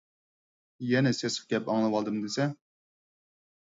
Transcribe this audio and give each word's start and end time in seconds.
يەنە 0.93 1.13
سېسىق 1.19 1.47
گەپ 1.53 1.71
ئاڭلىۋالدىم 1.77 2.21
دېسە. 2.27 2.53